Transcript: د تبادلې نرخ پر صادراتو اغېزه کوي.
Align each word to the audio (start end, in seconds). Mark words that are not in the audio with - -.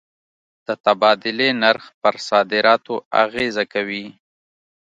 د 0.67 0.69
تبادلې 0.85 1.49
نرخ 1.61 1.83
پر 2.01 2.15
صادراتو 2.27 2.95
اغېزه 3.23 3.63
کوي. 3.73 4.05